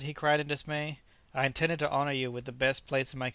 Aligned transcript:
he 0.01 0.15
cried 0.15 0.39
in 0.39 0.47
dismay, 0.47 0.97
"I 1.31 1.45
intended 1.45 1.77
to 1.77 1.91
honour 1.91 2.11
you 2.13 2.31
with 2.31 2.45
the 2.45 2.51
best 2.51 2.87
place 2.87 3.13
in 3.13 3.19
my 3.19 3.25
collection." 3.25 3.29